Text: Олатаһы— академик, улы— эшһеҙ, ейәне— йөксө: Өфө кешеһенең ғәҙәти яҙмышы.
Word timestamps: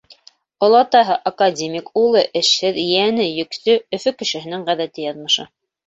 Олатаһы— 0.67 1.17
академик, 1.31 1.93
улы— 2.03 2.25
эшһеҙ, 2.43 2.81
ейәне— 2.87 3.29
йөксө: 3.39 3.79
Өфө 4.01 4.19
кешеһенең 4.25 4.69
ғәҙәти 4.73 5.11
яҙмышы. 5.11 5.53